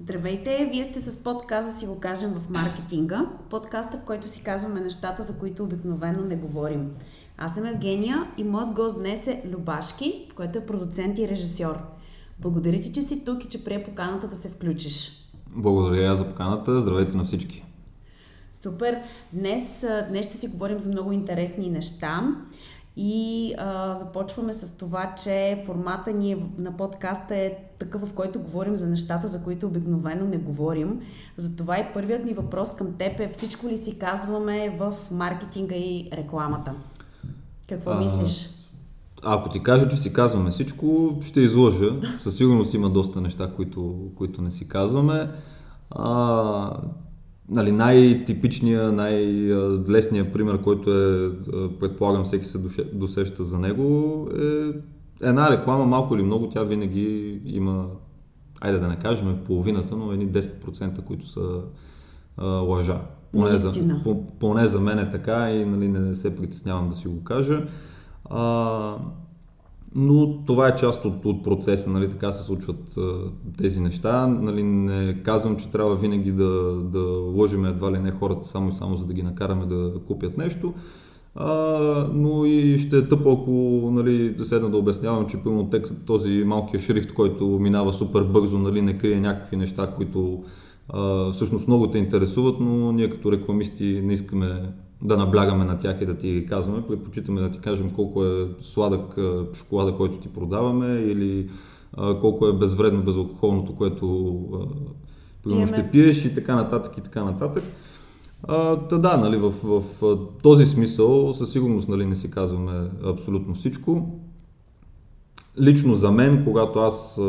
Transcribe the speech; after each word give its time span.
Здравейте, 0.00 0.68
вие 0.70 0.84
сте 0.84 1.00
с 1.00 1.16
подкаста 1.16 1.78
си 1.78 1.86
го 1.86 2.00
кажем 2.00 2.30
в 2.30 2.50
маркетинга. 2.50 3.26
Подкаста, 3.50 3.96
в 3.96 4.04
който 4.04 4.28
си 4.28 4.42
казваме 4.42 4.80
нещата, 4.80 5.22
за 5.22 5.38
които 5.38 5.64
обикновено 5.64 6.24
не 6.24 6.36
говорим. 6.36 6.90
Аз 7.38 7.54
съм 7.54 7.66
Евгения 7.66 8.30
и 8.36 8.44
моят 8.44 8.72
гост 8.72 8.98
днес 8.98 9.26
е 9.26 9.42
Любашки, 9.46 10.28
който 10.36 10.58
е 10.58 10.66
продуцент 10.66 11.18
и 11.18 11.28
режисьор. 11.28 11.78
Благодаря 12.40 12.80
ти, 12.80 12.92
че 12.92 13.02
си 13.02 13.24
тук 13.24 13.44
и 13.44 13.48
че 13.48 13.64
прие 13.64 13.82
поканата 13.82 14.28
да 14.28 14.36
се 14.36 14.48
включиш. 14.48 15.10
Благодаря 15.56 16.16
за 16.16 16.28
поканата. 16.28 16.80
Здравейте 16.80 17.16
на 17.16 17.24
всички. 17.24 17.64
Супер! 18.52 18.98
Днес, 19.32 19.84
днес 20.08 20.26
ще 20.26 20.36
си 20.36 20.48
говорим 20.48 20.78
за 20.78 20.88
много 20.88 21.12
интересни 21.12 21.70
неща. 21.70 22.36
И 23.00 23.54
а, 23.58 23.94
започваме 23.94 24.52
с 24.52 24.76
това, 24.76 25.14
че 25.24 25.62
формата 25.66 26.12
ни 26.12 26.32
е, 26.32 26.38
на 26.58 26.76
подкаста 26.76 27.36
е 27.36 27.58
такъв, 27.78 28.02
в 28.08 28.12
който 28.12 28.40
говорим 28.40 28.76
за 28.76 28.86
нещата, 28.86 29.28
за 29.28 29.44
които 29.44 29.66
обикновено 29.66 30.26
не 30.26 30.36
говорим. 30.36 31.00
Затова 31.36 31.78
и 31.78 31.92
първият 31.94 32.24
ми 32.24 32.32
въпрос 32.32 32.74
към 32.74 32.92
теб 32.92 33.20
е 33.20 33.28
всичко 33.28 33.68
ли 33.68 33.76
си 33.76 33.98
казваме 33.98 34.76
в 34.78 34.92
маркетинга 35.10 35.74
и 35.74 36.08
рекламата? 36.12 36.74
Какво 37.68 37.90
а, 37.90 38.00
мислиш? 38.00 38.50
Ако 39.22 39.50
ти 39.50 39.62
кажа, 39.62 39.88
че 39.88 39.96
си 39.96 40.12
казваме 40.12 40.50
всичко, 40.50 41.18
ще 41.24 41.40
изложа. 41.40 41.86
Със 42.20 42.36
сигурност 42.36 42.74
има 42.74 42.90
доста 42.90 43.20
неща, 43.20 43.50
които, 43.56 44.10
които 44.16 44.42
не 44.42 44.50
си 44.50 44.68
казваме. 44.68 45.30
А, 45.90 46.76
нали, 47.50 47.72
най-типичният, 47.72 48.94
най-лесният 48.94 50.32
пример, 50.32 50.62
който 50.62 50.90
е, 50.90 51.30
предполагам 51.80 52.24
всеки 52.24 52.44
се 52.44 52.58
досеща 52.92 53.44
за 53.44 53.58
него, 53.58 54.28
е 54.40 54.72
една 55.22 55.50
реклама, 55.50 55.86
малко 55.86 56.14
или 56.14 56.22
много, 56.22 56.48
тя 56.48 56.62
винаги 56.62 57.40
има, 57.44 57.86
айде 58.60 58.78
да 58.78 58.88
не 58.88 58.96
кажем 58.96 59.38
половината, 59.46 59.96
но 59.96 60.12
едни 60.12 60.28
10%, 60.28 61.04
които 61.04 61.26
са 61.26 61.60
а, 62.36 62.46
лъжа. 62.46 63.00
Поне 63.32 63.56
за, 63.56 63.72
по, 64.04 64.26
поне 64.26 64.66
за 64.66 64.80
мен 64.80 64.98
е 64.98 65.10
така 65.10 65.50
и 65.50 65.64
нали, 65.64 65.88
не 65.88 66.14
се 66.14 66.36
притеснявам 66.36 66.88
да 66.88 66.94
си 66.94 67.08
го 67.08 67.24
кажа. 67.24 67.66
А, 68.30 68.94
но 69.94 70.44
това 70.46 70.68
е 70.68 70.76
част 70.76 71.04
от, 71.04 71.24
от 71.24 71.44
процеса, 71.44 71.90
нали, 71.90 72.10
така 72.10 72.32
се 72.32 72.44
случват 72.44 72.96
а, 72.98 73.30
тези 73.58 73.80
неща. 73.80 74.26
Нали, 74.26 74.62
не 74.62 75.22
казвам, 75.22 75.56
че 75.56 75.70
трябва 75.70 75.96
винаги 75.96 76.32
да, 76.32 76.74
да 76.84 77.00
лъжим 77.36 77.64
едва 77.64 77.92
ли 77.92 77.98
не 77.98 78.10
хората 78.10 78.48
само 78.48 78.68
и 78.68 78.72
само 78.72 78.96
за 78.96 79.06
да 79.06 79.14
ги 79.14 79.22
накараме 79.22 79.66
да 79.66 79.92
купят 80.06 80.38
нещо. 80.38 80.74
А, 81.34 81.52
но 82.12 82.44
и 82.44 82.78
ще 82.78 82.96
е 82.96 83.08
тъпо, 83.08 83.32
ако 83.32 83.50
нали, 83.92 84.34
да 84.34 84.44
седна 84.44 84.70
да 84.70 84.76
обяснявам, 84.76 85.26
че 85.26 85.36
пълно 85.36 85.70
текст, 85.70 85.94
този 86.06 86.44
малкия 86.46 86.80
шрифт, 86.80 87.14
който 87.14 87.46
минава 87.46 87.92
супер 87.92 88.22
бързо, 88.22 88.58
нали, 88.58 88.82
не 88.82 88.98
крие 88.98 89.20
някакви 89.20 89.56
неща, 89.56 89.92
които 89.96 90.42
а, 90.88 91.32
всъщност 91.32 91.66
много 91.66 91.90
те 91.90 91.98
интересуват, 91.98 92.60
но 92.60 92.92
ние 92.92 93.10
като 93.10 93.32
рекламисти 93.32 94.00
не 94.04 94.12
искаме 94.12 94.72
да 95.02 95.16
наблягаме 95.16 95.64
на 95.64 95.78
тях 95.78 96.00
и 96.00 96.06
да 96.06 96.16
ти 96.16 96.32
ги 96.32 96.46
казваме. 96.46 96.86
Предпочитаме 96.86 97.40
да 97.40 97.50
ти 97.50 97.60
кажем 97.60 97.90
колко 97.90 98.24
е 98.24 98.48
сладък 98.60 99.18
шоколада, 99.54 99.96
който 99.96 100.18
ти 100.18 100.28
продаваме 100.28 100.86
или 100.86 101.50
колко 102.20 102.46
е 102.46 102.52
безвредно 102.52 103.02
безалкохолното, 103.02 103.76
което 103.76 104.36
а, 105.50 105.66
ще 105.66 105.90
пиеш 105.90 106.24
и 106.24 106.34
така 106.34 106.54
нататък 106.54 106.98
и 106.98 107.00
така 107.00 107.24
нататък. 107.24 107.64
А, 108.42 108.76
та 108.76 108.98
да, 108.98 109.16
нали, 109.16 109.36
в, 109.36 109.54
в, 109.62 109.82
в 110.00 110.18
този 110.42 110.66
смисъл 110.66 111.34
със 111.34 111.52
сигурност 111.52 111.88
нали, 111.88 112.06
не 112.06 112.16
си 112.16 112.30
казваме 112.30 112.90
абсолютно 113.04 113.54
всичко. 113.54 114.20
Лично 115.60 115.94
за 115.94 116.10
мен, 116.10 116.44
когато 116.44 116.78
аз 116.78 117.20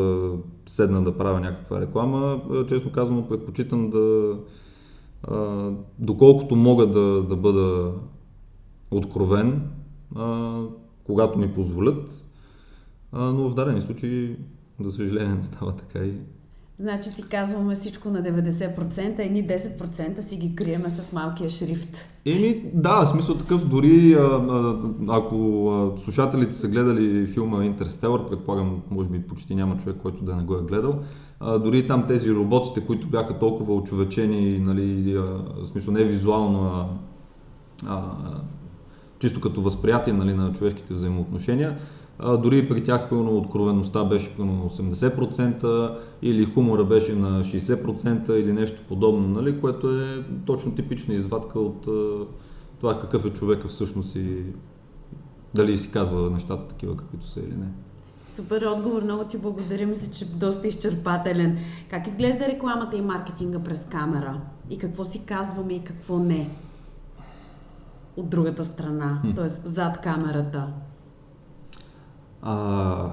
седна 0.66 1.04
да 1.04 1.18
правя 1.18 1.40
някаква 1.40 1.80
реклама, 1.80 2.40
честно 2.68 2.92
казвам, 2.92 3.28
предпочитам 3.28 3.90
да, 3.90 4.34
доколкото 5.98 6.56
мога 6.56 6.86
да, 6.86 7.22
да 7.22 7.36
бъда 7.36 7.92
откровен, 8.90 9.70
а, 10.16 10.60
когато 11.04 11.38
ми 11.38 11.54
позволят, 11.54 12.28
а, 13.12 13.32
но 13.32 13.48
в 13.48 13.54
дадени 13.54 13.80
случаи, 13.80 14.36
за 14.80 14.92
съжаление, 14.92 15.34
не 15.34 15.42
става 15.42 15.76
така 15.76 15.98
и 15.98 16.14
Значи 16.80 17.10
си 17.10 17.22
казваме 17.22 17.74
всичко 17.74 18.10
на 18.10 18.22
90%, 18.22 19.18
едни 19.18 19.48
10% 19.48 20.20
си 20.20 20.36
ги 20.36 20.54
криеме 20.54 20.90
с 20.90 21.12
малкия 21.12 21.50
шрифт. 21.50 22.08
Еми, 22.24 22.64
да, 22.74 23.06
смисъл 23.06 23.36
такъв, 23.36 23.68
дори 23.68 24.18
ако 25.08 25.96
слушателите 26.04 26.52
са 26.52 26.68
гледали 26.68 27.26
филма 27.26 27.64
Интерстелър, 27.64 28.28
предполагам, 28.28 28.82
може 28.90 29.08
би 29.08 29.22
почти 29.22 29.54
няма 29.54 29.76
човек, 29.76 29.96
който 30.02 30.24
да 30.24 30.36
не 30.36 30.42
го 30.42 30.54
е 30.54 30.62
гледал, 30.62 30.94
дори 31.60 31.86
там 31.86 32.06
тези 32.06 32.34
роботите, 32.34 32.86
които 32.86 33.06
бяха 33.06 33.38
толкова 33.38 33.74
очовечени, 33.74 34.58
нали, 34.58 35.16
в 35.16 35.66
смисъл 35.72 35.94
не 35.94 36.04
визуално, 36.04 36.88
а 37.86 38.02
чисто 39.18 39.40
като 39.40 39.62
възприятие 39.62 40.12
нали, 40.12 40.34
на 40.34 40.52
човешките 40.52 40.94
взаимоотношения, 40.94 41.78
а, 42.22 42.36
дори 42.36 42.68
при 42.68 42.84
тях 42.84 43.08
пълно 43.08 43.36
откровеността 43.36 44.04
беше 44.04 44.36
пълно 44.36 44.70
80% 44.70 45.94
или 46.22 46.44
хумора 46.44 46.84
беше 46.84 47.14
на 47.14 47.44
60% 47.44 48.32
или 48.32 48.52
нещо 48.52 48.82
подобно, 48.88 49.28
нали, 49.28 49.60
което 49.60 50.00
е 50.00 50.24
точно 50.46 50.74
типична 50.74 51.14
извадка 51.14 51.60
от 51.60 51.86
а, 51.86 52.26
това 52.80 52.98
какъв 52.98 53.24
е 53.24 53.30
човека 53.30 53.68
всъщност 53.68 54.16
и 54.16 54.44
дали 55.54 55.78
си 55.78 55.90
казва 55.90 56.30
нещата 56.30 56.68
такива, 56.68 56.96
каквито 56.96 57.26
са 57.26 57.40
или 57.40 57.56
не. 57.56 57.66
Супер 58.34 58.62
отговор, 58.62 59.02
много 59.02 59.24
ти 59.24 59.38
благодаря. 59.38 59.86
Мисля, 59.86 60.12
че 60.12 60.24
доста 60.24 60.68
изчерпателен. 60.68 61.58
Как 61.90 62.06
изглежда 62.06 62.46
рекламата 62.46 62.96
и 62.96 63.00
маркетинга 63.00 63.58
през 63.58 63.86
камера? 63.90 64.40
И 64.70 64.78
какво 64.78 65.04
си 65.04 65.24
казваме 65.26 65.72
и 65.72 65.84
какво 65.84 66.18
не? 66.18 66.50
От 68.16 68.30
другата 68.30 68.64
страна, 68.64 69.22
т.е. 69.36 69.48
зад 69.48 70.00
камерата. 70.00 70.66
А, 72.42 73.10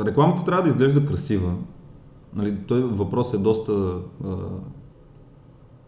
рекламата 0.00 0.44
трябва 0.44 0.62
да 0.62 0.68
изглежда 0.68 1.06
красива. 1.06 1.54
Нали, 2.34 2.56
той 2.68 2.82
въпрос 2.82 3.34
е 3.34 3.38
доста... 3.38 3.98
А, 4.24 4.36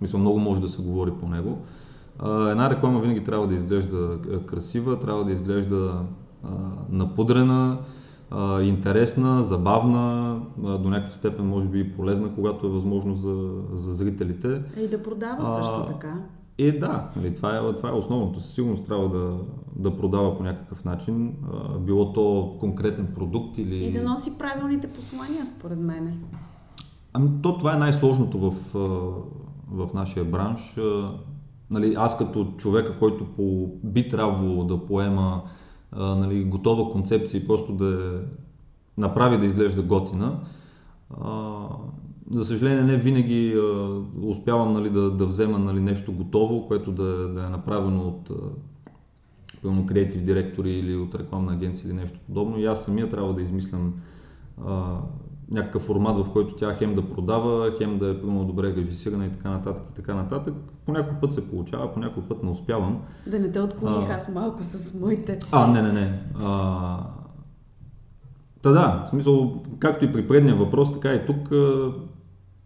мисля, 0.01 0.19
много 0.19 0.39
може 0.39 0.61
да 0.61 0.69
се 0.69 0.83
говори 0.83 1.11
по 1.21 1.29
него. 1.29 1.59
А, 2.19 2.51
една 2.51 2.71
реклама 2.71 3.01
винаги 3.01 3.25
трябва 3.25 3.47
да 3.47 3.55
изглежда 3.55 4.19
красива, 4.47 4.99
трябва 4.99 5.25
да 5.25 5.33
изглежда 5.33 6.05
а, 6.45 6.49
напудрена, 6.91 7.79
а, 8.31 8.63
интересна, 8.63 9.43
забавна, 9.43 10.37
а, 10.65 10.79
до 10.79 10.89
някаква 10.89 11.13
степен 11.13 11.47
може 11.47 11.69
би 11.69 11.81
и 11.81 11.93
полезна, 11.93 12.35
когато 12.35 12.67
е 12.67 12.71
възможно 12.71 13.15
за, 13.15 13.51
за 13.73 13.93
зрителите. 13.93 14.63
И 14.77 14.89
да 14.89 15.03
продава 15.03 15.45
също 15.45 15.87
така. 15.87 16.15
Е, 16.59 16.73
да, 16.73 17.09
нали, 17.17 17.37
това, 17.37 17.57
е, 17.57 17.77
това 17.77 17.89
е 17.89 17.93
основното. 17.93 18.41
Със 18.41 18.55
сигурност 18.55 18.87
трябва 18.87 19.09
да, 19.09 19.39
да 19.77 19.97
продава 19.97 20.37
по 20.37 20.43
някакъв 20.43 20.85
начин, 20.85 21.37
а, 21.53 21.79
било 21.79 22.13
то 22.13 22.57
конкретен 22.61 23.07
продукт 23.15 23.59
или... 23.59 23.85
И 23.85 23.93
да 23.93 24.03
носи 24.03 24.39
правилните 24.39 24.89
послания, 24.89 25.47
според 25.47 25.79
мен. 25.79 26.23
Ами, 27.13 27.31
то 27.43 27.59
това 27.59 27.75
е 27.75 27.79
най-сложното 27.79 28.39
в, 28.39 28.55
в 29.71 29.95
нашия 29.95 30.25
бранш. 30.25 30.77
Нали, 31.71 31.95
аз 31.99 32.19
като 32.19 32.53
човека, 32.57 32.99
който 32.99 33.25
по, 33.25 33.71
би 33.85 34.09
трябвало 34.09 34.65
да 34.65 34.87
поема 34.87 35.43
нали, 35.97 36.45
готова 36.45 36.93
концепция 36.93 37.41
и 37.41 37.47
просто 37.47 37.73
да 37.73 38.21
направи 38.99 39.39
да 39.39 39.47
изглежда 39.47 39.83
готина, 39.83 40.41
за 42.31 42.45
съжаление 42.45 42.83
не 42.83 42.97
винаги 42.97 43.55
а, 43.57 44.01
успявам 44.23 44.73
нали, 44.73 44.91
да, 44.91 45.11
да 45.11 45.27
взема 45.27 45.59
нали, 45.59 45.81
нещо 45.81 46.13
готово, 46.13 46.69
което 46.69 46.93
да, 46.93 47.29
да 47.29 47.47
е 47.47 47.49
направено 47.49 48.09
от 48.09 48.31
пълно 49.63 49.87
креатив 49.87 50.23
директори 50.23 50.71
или 50.71 50.97
от 50.97 51.15
рекламна 51.15 51.53
агенция 51.53 51.87
или 51.87 51.95
нещо 51.95 52.19
подобно. 52.27 52.59
И 52.59 52.67
аз 52.67 52.85
самия 52.85 53.09
трябва 53.09 53.35
да 53.35 53.43
измислям 53.43 53.95
а, 54.67 54.99
някакъв 55.51 55.83
формат, 55.83 56.27
в 56.27 56.33
който 56.33 56.57
тя 56.57 56.75
хем 56.75 56.95
да 56.95 57.09
продава, 57.09 57.73
хем 57.79 57.99
да 57.99 58.11
е 58.11 58.21
пълно 58.21 58.45
добре 58.45 58.77
режисирана 58.77 59.27
и 59.27 59.31
така 59.31 59.51
нататък 59.51 59.85
и 59.91 59.95
така 59.95 60.15
нататък. 60.15 60.55
По 60.87 60.93
някой 60.93 61.21
път 61.21 61.33
се 61.33 61.51
получава, 61.51 61.93
по 61.95 62.01
някой 62.01 62.23
път 62.23 62.43
не 62.43 62.51
успявам. 62.51 63.01
Да 63.27 63.39
не 63.39 63.53
те 63.53 63.61
отклоних 63.61 64.11
аз 64.11 64.29
малко 64.29 64.63
с 64.63 64.95
моите. 64.95 65.39
А, 65.53 65.67
не, 65.67 65.83
не, 65.83 65.93
не. 65.93 66.21
А, 66.43 66.99
Та 68.65 68.71
да, 68.71 69.05
в 69.07 69.11
смисъл, 69.11 69.63
както 69.79 70.05
и 70.05 70.13
при 70.13 70.29
предния 70.29 70.57
въпрос, 70.57 70.93
така 70.93 71.15
и 71.15 71.27
тук 71.27 71.53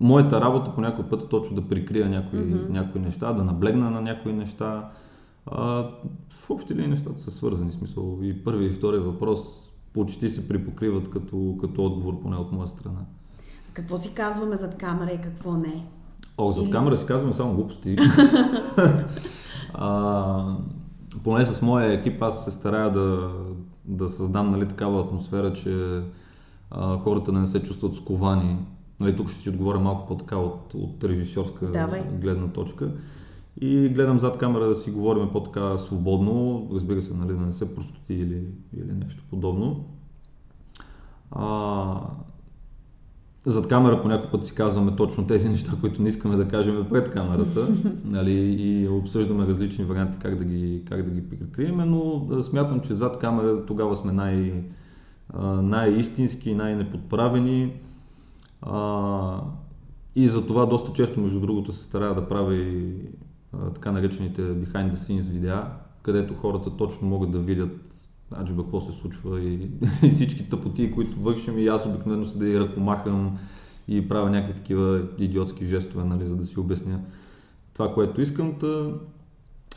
моята 0.00 0.40
работа 0.40 0.74
по 0.74 0.80
някой 0.80 1.04
път 1.04 1.22
е 1.22 1.28
точно 1.28 1.56
да 1.56 1.68
прикрия 1.68 2.08
някои, 2.08 2.38
mm-hmm. 2.38 2.70
някои 2.70 3.00
неща, 3.00 3.32
да 3.32 3.44
наблегна 3.44 3.90
на 3.90 4.00
някои 4.00 4.32
неща. 4.32 4.90
А, 5.46 5.62
в 6.30 6.50
общи 6.50 6.74
ли 6.74 6.86
нещата 6.86 7.20
са 7.20 7.30
свързани, 7.30 7.72
смисъл 7.72 8.18
и 8.22 8.44
първи 8.44 8.66
и 8.66 8.72
втори 8.72 8.98
въпрос 8.98 9.70
почти 9.92 10.28
се 10.28 10.48
припокриват 10.48 11.10
като, 11.10 11.56
като 11.60 11.84
отговор, 11.84 12.20
поне 12.22 12.36
от 12.36 12.52
моя 12.52 12.68
страна. 12.68 13.00
Какво 13.72 13.96
си 13.96 14.14
казваме 14.14 14.56
зад 14.56 14.78
камера 14.78 15.10
и 15.10 15.20
какво 15.20 15.52
не? 15.52 15.86
О, 16.38 16.52
зад 16.52 16.64
Или... 16.64 16.72
камера 16.72 16.96
си 16.96 17.06
казваме 17.06 17.34
само 17.34 17.54
глупости. 17.54 17.96
а, 19.74 20.56
поне 21.24 21.46
с 21.46 21.62
моя 21.62 21.92
екип 21.92 22.22
аз 22.22 22.44
се 22.44 22.50
старая 22.50 22.92
да, 22.92 23.30
да 23.84 24.08
създам 24.08 24.50
нали, 24.50 24.68
такава 24.68 25.00
атмосфера, 25.00 25.52
че 25.52 26.02
а, 26.70 26.98
хората 26.98 27.32
не 27.32 27.46
се 27.46 27.62
чувстват 27.62 27.94
сковани 27.94 28.56
Нали, 29.00 29.16
тук 29.16 29.30
ще 29.30 29.42
си 29.42 29.48
отговоря 29.48 29.78
малко 29.78 30.08
по-така 30.08 30.36
от, 30.36 30.74
от 30.74 31.04
режисьорска 31.04 31.66
Давай. 31.66 32.02
гледна 32.20 32.48
точка. 32.48 32.90
И 33.60 33.88
гледам 33.88 34.18
зад 34.18 34.38
камера 34.38 34.68
да 34.68 34.74
си 34.74 34.90
говорим 34.90 35.28
по-така 35.32 35.78
свободно, 35.78 36.68
разбира 36.72 37.02
се, 37.02 37.14
нали, 37.14 37.32
да 37.32 37.40
не 37.40 37.52
се 37.52 37.74
простоти 37.74 38.14
или, 38.14 38.44
или 38.76 38.92
нещо 38.92 39.22
подобно. 39.30 39.84
А, 41.30 42.00
зад 43.46 43.68
камера 43.68 44.02
по 44.02 44.08
някой 44.08 44.30
път 44.30 44.46
си 44.46 44.54
казваме 44.54 44.96
точно 44.96 45.26
тези 45.26 45.48
неща, 45.50 45.72
които 45.80 46.02
не 46.02 46.08
искаме 46.08 46.36
да 46.36 46.48
кажем 46.48 46.86
пред 46.90 47.10
камерата 47.10 47.68
нали, 48.04 48.56
и 48.58 48.88
обсъждаме 48.88 49.46
различни 49.46 49.84
варианти 49.84 50.18
как 50.18 50.38
да 50.38 50.44
ги, 50.44 50.82
как 50.88 51.02
да 51.02 51.10
ги 51.10 51.28
прикрием, 51.28 51.76
но 51.76 52.18
да 52.18 52.42
смятам, 52.42 52.80
че 52.80 52.94
зад 52.94 53.18
камера 53.18 53.66
тогава 53.66 53.96
сме 53.96 54.12
най, 54.12 54.64
най-истински, 55.62 56.54
най-неподправени 56.54 57.72
а, 58.62 59.40
и 60.16 60.28
за 60.28 60.46
това 60.46 60.66
доста 60.66 60.92
често, 60.92 61.20
между 61.20 61.40
другото, 61.40 61.72
се 61.72 61.84
старая 61.84 62.14
да 62.14 62.28
правя 62.28 62.54
и 62.54 62.94
а, 63.52 63.70
така 63.70 63.92
наречените 63.92 64.42
behind 64.42 64.92
the 64.92 64.94
scenes 64.94 65.30
видеа, 65.30 65.64
където 66.02 66.34
хората 66.34 66.76
точно 66.76 67.08
могат 67.08 67.30
да 67.30 67.38
видят 67.38 68.08
аджиба 68.40 68.62
какво 68.62 68.80
се 68.80 68.92
случва 68.92 69.40
и, 69.40 69.70
и 70.02 70.10
всички 70.10 70.48
тъпоти, 70.48 70.92
които 70.92 71.20
вършим 71.20 71.58
и 71.58 71.66
аз 71.66 71.86
обикновено 71.86 72.24
се 72.24 72.38
да 72.38 72.48
и 72.48 72.60
ръкомахам 72.60 73.38
и 73.88 74.08
правя 74.08 74.30
някакви 74.30 74.54
такива 74.54 75.02
идиотски 75.18 75.64
жестове, 75.64 76.04
нали, 76.04 76.26
за 76.26 76.36
да 76.36 76.46
си 76.46 76.60
обясня 76.60 77.00
това, 77.74 77.94
което 77.94 78.20
искам. 78.20 78.54
Та... 78.58 78.90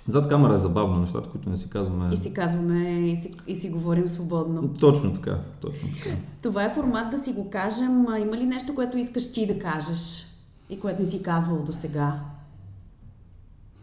Зад 0.07 0.29
камера 0.29 0.53
е 0.53 0.57
забавно 0.57 0.99
нещата, 0.99 1.29
които 1.29 1.49
не 1.49 1.57
си 1.57 1.69
казваме. 1.69 2.13
И 2.13 2.17
си 2.17 2.33
казваме 2.33 3.09
и 3.11 3.15
си, 3.15 3.33
и 3.47 3.55
си 3.55 3.69
говорим 3.69 4.07
свободно. 4.07 4.73
Точно 4.79 5.13
така, 5.13 5.39
точно 5.61 5.89
така. 6.03 6.15
Това 6.41 6.63
е 6.63 6.73
формат 6.73 7.11
да 7.11 7.17
си 7.17 7.33
го 7.33 7.49
кажем. 7.49 8.05
Има 8.21 8.37
ли 8.37 8.45
нещо, 8.45 8.75
което 8.75 8.97
искаш 8.97 9.33
ти 9.33 9.47
да 9.47 9.59
кажеш 9.59 10.25
и 10.69 10.79
което 10.79 11.01
не 11.01 11.07
си 11.07 11.23
казвал 11.23 11.63
до 11.63 11.71
сега? 11.71 12.19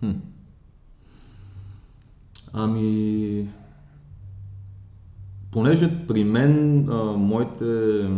Хм. 0.01 0.11
Ами, 2.53 3.49
понеже 5.51 6.07
при 6.07 6.25
мен 6.25 6.85
а, 6.89 7.05
моите, 7.05 8.09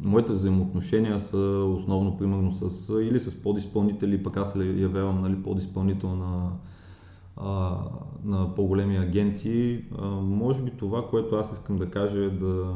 моите 0.00 0.32
взаимоотношения 0.32 1.20
са 1.20 1.38
основно 1.76 2.16
примерно 2.16 2.52
с, 2.52 2.92
или 3.02 3.20
с 3.20 3.42
подизпълнители, 3.42 4.22
пък 4.22 4.36
аз 4.36 4.52
се 4.52 4.64
явявам 4.64 5.20
нали, 5.20 5.42
подизпълнител 5.42 6.16
на, 6.16 6.50
а, 7.36 7.78
на 8.24 8.54
по-големи 8.54 8.96
агенции, 8.96 9.84
а, 9.98 10.06
може 10.10 10.62
би 10.62 10.70
това, 10.70 11.08
което 11.08 11.36
аз 11.36 11.52
искам 11.52 11.76
да 11.76 11.90
кажа 11.90 12.24
е 12.24 12.30
да, 12.30 12.74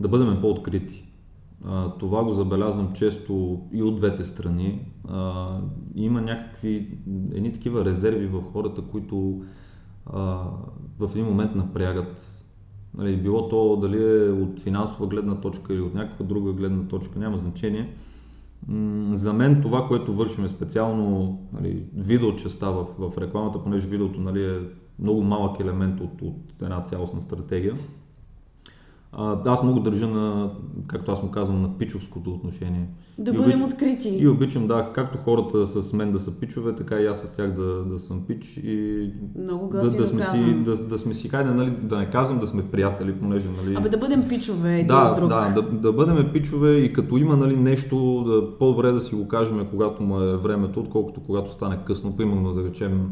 да 0.00 0.08
бъдем 0.08 0.40
по-открити. 0.40 1.08
А, 1.64 1.90
това 1.90 2.24
го 2.24 2.32
забелязвам 2.32 2.92
често 2.92 3.62
и 3.72 3.82
от 3.82 3.96
двете 3.96 4.24
страни. 4.24 4.86
А, 5.08 5.48
има 5.94 6.20
някакви 6.20 6.98
едни 7.34 7.52
такива 7.52 7.84
резерви 7.84 8.26
в 8.26 8.42
хората, 8.42 8.82
които 8.82 9.44
а, 10.06 10.50
в 10.98 11.10
един 11.10 11.24
момент 11.24 11.54
напрягат. 11.54 12.42
Нали, 12.96 13.16
било 13.16 13.48
то 13.48 13.76
дали 13.76 14.26
е 14.26 14.30
от 14.30 14.60
финансова 14.60 15.06
гледна 15.06 15.40
точка 15.40 15.74
или 15.74 15.80
от 15.80 15.94
някаква 15.94 16.24
друга 16.24 16.52
гледна 16.52 16.88
точка, 16.88 17.18
няма 17.18 17.38
значение. 17.38 17.94
За 19.12 19.32
мен 19.32 19.62
това, 19.62 19.88
което 19.88 20.14
вършим 20.14 20.44
е 20.44 20.48
специално 20.48 21.38
нали, 21.52 21.84
видеочеста 21.96 22.72
в, 22.72 22.86
в 22.98 23.18
рекламата, 23.18 23.62
понеже 23.62 23.88
видеото 23.88 24.20
нали, 24.20 24.44
е 24.44 24.60
много 24.98 25.22
малък 25.22 25.60
елемент 25.60 26.00
от, 26.00 26.22
от 26.22 26.62
една 26.62 26.82
цялостна 26.82 27.20
стратегия. 27.20 27.74
Аз 29.46 29.62
много 29.62 29.80
държа 29.80 30.06
на, 30.06 30.50
както 30.86 31.12
аз 31.12 31.22
му 31.22 31.30
казвам, 31.30 31.62
на 31.62 31.78
пичовското 31.78 32.30
отношение. 32.30 32.88
Да 33.18 33.30
И 33.30 33.34
бъдем 33.34 33.50
обичам- 33.50 33.68
открити. 33.68 34.08
И 34.08 34.28
обичам, 34.28 34.66
да, 34.66 34.90
както 34.94 35.18
хората 35.18 35.66
с 35.66 35.92
мен 35.92 36.12
да 36.12 36.20
са 36.20 36.40
пичове, 36.40 36.74
така 36.74 37.00
и 37.00 37.06
аз 37.06 37.22
с 37.22 37.36
тях 37.36 37.52
да, 37.52 37.84
да 37.84 37.98
съм 37.98 38.20
пич 38.26 38.60
и 38.64 39.10
Много 39.38 39.68
да, 39.68 39.90
да, 39.90 40.06
сме 40.06 40.22
си, 40.22 40.54
да, 40.54 40.76
да 40.76 40.98
сме 40.98 41.14
си, 41.14 41.28
хайде, 41.28 41.50
нали, 41.50 41.70
да 41.82 41.98
не 41.98 42.10
казвам 42.10 42.38
да 42.38 42.46
сме 42.46 42.62
приятели, 42.62 43.12
понеже, 43.12 43.48
нали... 43.64 43.76
Абе 43.76 43.88
да 43.88 43.98
бъдем 43.98 44.28
пичове 44.28 44.74
един 44.74 44.86
да, 44.86 45.12
с 45.14 45.20
друг. 45.20 45.28
да, 45.28 45.52
да, 45.54 45.62
да 45.62 45.92
бъдем 45.92 46.30
пичове 46.32 46.76
и 46.76 46.92
като 46.92 47.16
има 47.16 47.36
нали, 47.36 47.56
нещо, 47.56 48.24
да, 48.26 48.58
по-добре 48.58 48.92
да 48.92 49.00
си 49.00 49.14
го 49.14 49.28
кажем, 49.28 49.66
когато 49.70 50.02
му 50.02 50.20
е 50.20 50.36
времето, 50.36 50.80
отколкото 50.80 51.20
когато 51.26 51.52
стане 51.52 51.78
късно. 51.86 52.16
Примерно 52.16 52.52
да 52.54 52.64
речем, 52.64 53.10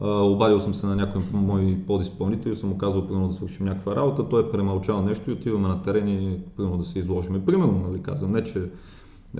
обадил 0.00 0.60
съм 0.60 0.74
се 0.74 0.86
на 0.86 0.96
някой 0.96 1.22
мой 1.32 1.78
подизпълнител 1.86 2.50
и 2.50 2.56
съм 2.56 2.68
му 2.68 2.78
казал 2.78 3.06
примерно 3.06 3.28
да 3.28 3.34
свършим 3.34 3.66
някаква 3.66 3.96
работа, 3.96 4.28
той 4.28 4.42
е 4.42 4.50
премълчал 4.50 5.02
нещо 5.02 5.30
и 5.30 5.32
отиваме 5.32 5.68
на 5.68 5.82
терен 5.82 6.08
и 6.08 6.40
примерно 6.56 6.78
да 6.78 6.84
се 6.84 6.98
изложим. 6.98 7.46
Примерно, 7.46 7.88
нали, 7.88 8.02
казвам, 8.02 8.32
не 8.32 8.44
че 8.44 8.70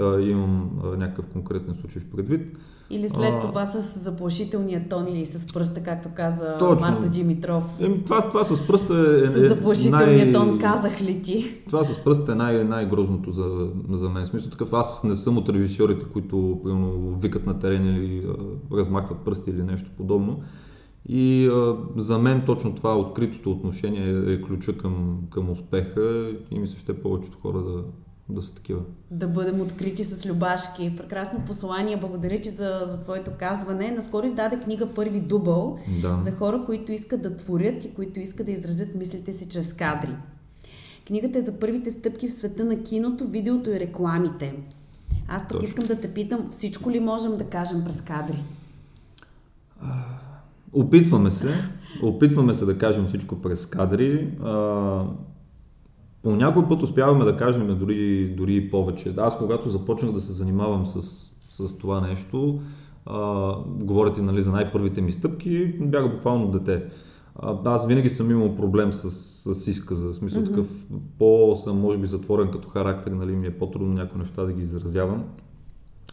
а, 0.01 0.21
имам 0.21 0.71
а, 0.85 0.87
някакъв 0.97 1.27
конкретен 1.27 1.75
случай 1.75 2.03
в 2.03 2.17
предвид. 2.17 2.59
Или 2.91 3.09
след 3.09 3.33
А. 3.35 3.41
това 3.41 3.67
с 3.67 3.99
заплашителния 4.01 4.89
тон 4.89 5.07
или 5.09 5.25
с 5.27 5.53
пръста, 5.53 5.83
както 5.83 6.09
каза 6.17 6.57
Точно. 6.59 6.87
Марта 6.89 7.09
Димитров. 7.09 7.65
Еми, 7.81 8.05
това, 8.05 8.29
това 8.29 8.45
с 8.45 8.67
пръста 8.67 9.23
е, 9.25 9.27
С 9.27 9.49
заплашителния 9.49 10.25
най- 10.25 10.33
тон 10.33 10.59
казах 10.59 11.03
ли 11.03 11.23
ти? 11.23 11.55
Това 11.69 11.85
с 11.85 12.05
пръста 12.05 12.33
е 12.33 12.35
най- 12.35 12.65
най-грозното 12.65 13.31
за, 13.31 13.69
за 13.91 14.09
мен. 14.11 14.27
Смисъл 14.27 14.51
такъв, 14.51 14.73
аз 14.73 15.05
не 15.05 15.17
съм 15.17 15.39
от 15.39 15.49
режисьорите, 15.49 16.05
които 16.13 16.61
примерно, 16.65 17.19
викат 17.23 17.47
на 17.47 17.59
терен 17.59 17.87
или 17.97 18.27
а, 18.29 18.77
размахват 18.77 19.19
пръсти 19.19 19.51
или 19.51 19.63
нещо 19.63 19.91
подобно. 19.97 20.41
И 21.09 21.47
а, 21.47 21.77
за 21.97 22.19
мен 22.19 22.43
точно 22.47 22.75
това 22.75 22.99
откритото 22.99 23.51
отношение 23.53 24.09
е, 24.09 24.33
е 24.33 24.43
ключа 24.43 24.79
към, 24.79 25.19
към 25.31 25.51
успеха 25.51 26.31
и 26.51 26.59
ми 26.59 26.67
се 26.67 26.79
ще 26.79 27.01
повечето 27.03 27.39
хора 27.43 27.59
да, 27.59 27.83
да 28.29 28.43
са 28.43 28.55
такива. 28.55 28.81
Да 29.11 29.29
бъдем 29.29 29.61
открити 29.61 30.05
с 30.05 30.27
любашки. 30.27 30.97
Прекрасно 30.97 31.41
послание. 31.47 31.97
Благодаря 31.97 32.41
ти 32.41 32.51
за, 32.51 32.83
за 32.85 33.01
твоето 33.01 33.31
казване. 33.39 33.91
Наскоро 33.91 34.27
издаде 34.27 34.61
книга 34.61 34.95
Първи 34.95 35.21
дубъл 35.21 35.79
Да. 36.03 36.21
за 36.25 36.31
хора, 36.33 36.63
които 36.67 36.93
искат 36.93 37.23
да 37.23 37.37
творят 37.37 37.85
и 37.85 37.95
които 37.95 38.21
искат 38.21 38.47
да 38.47 38.53
изразят 38.53 38.95
мислите 38.95 39.33
си 39.33 39.49
чрез 39.49 39.73
кадри. 39.73 40.17
Книгата 41.07 41.39
е 41.39 41.43
за 41.43 41.53
първите 41.53 41.91
стъпки 41.91 42.29
в 42.29 42.33
света 42.33 42.65
на 42.65 42.83
киното, 42.83 43.29
видеото 43.29 43.71
и 43.71 43.81
рекламите. 43.81 44.55
Аз 45.29 45.43
пък 45.43 45.51
Точно. 45.51 45.65
искам 45.69 45.87
да 45.87 46.01
те 46.01 46.15
питам, 46.15 46.49
всичко 46.51 46.91
ли 46.91 47.01
можем 47.01 47.37
да 47.37 47.45
кажем 47.45 47.85
през 47.85 48.01
кадри? 48.01 48.43
Опитваме 50.73 51.31
се, 51.31 51.55
опитваме 52.03 52.55
се 52.55 52.65
да 52.65 52.79
кажем 52.79 53.07
всичко 53.07 53.43
през 53.43 53.67
кадри. 53.67 54.31
А, 54.43 55.05
по 56.25 56.37
някой 56.37 56.69
път 56.69 56.83
успяваме 56.83 57.25
да 57.25 57.37
кажем 57.37 57.79
дори, 57.79 58.29
дори 58.37 58.57
и 58.57 58.71
повече. 58.71 59.15
Аз 59.17 59.39
когато 59.39 59.69
започнах 59.69 60.13
да 60.13 60.21
се 60.21 60.33
занимавам 60.33 60.87
с, 60.87 61.03
с 61.51 61.79
това 61.79 62.01
нещо, 62.01 62.61
а, 63.07 63.53
говорите 63.67 64.23
нали, 64.23 64.43
за 64.43 64.53
най-първите 64.53 65.01
ми 65.01 65.13
стъпки, 65.13 65.67
бях 65.81 66.13
буквално 66.13 66.51
дете. 66.51 66.83
А, 67.37 67.59
аз 67.65 67.87
винаги 67.87 68.09
съм 68.09 68.31
имал 68.31 68.57
проблем 68.57 68.93
с, 68.93 69.11
с 69.55 69.67
изказа, 69.67 70.09
в 70.09 70.15
смисъл 70.15 70.43
Мгм. 70.43 70.51
такъв, 70.51 70.69
по-съм 71.19 71.81
може 71.81 71.99
би 71.99 72.07
затворен 72.07 72.51
като 72.51 72.69
характер, 72.69 73.11
нали, 73.11 73.37
ми 73.37 73.47
е 73.47 73.59
по-трудно 73.59 73.93
някои 73.93 74.19
неща 74.19 74.45
да 74.45 74.53
ги 74.53 74.63
изразявам. 74.63 75.25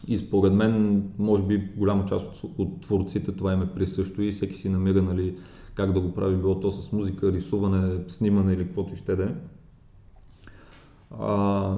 И 0.07 0.17
според 0.17 0.53
мен, 0.53 1.03
може 1.19 1.43
би 1.43 1.69
голяма 1.77 2.05
част 2.05 2.43
от, 2.43 2.51
от 2.57 2.81
творците 2.81 3.31
това 3.31 3.53
им 3.53 3.61
е 3.61 3.73
присъщо 3.73 4.21
и 4.21 4.31
всеки 4.31 4.55
си 4.55 4.69
намира 4.69 5.01
нали, 5.01 5.35
как 5.75 5.93
да 5.93 6.01
го 6.01 6.13
прави, 6.13 6.35
било 6.35 6.59
то 6.59 6.71
с 6.71 6.91
музика, 6.91 7.31
рисуване, 7.31 7.99
снимане 8.07 8.53
или 8.53 8.63
каквото 8.63 8.95
ще 8.95 9.15
да 9.15 9.23
е. 9.23 9.33
А, 11.19 11.77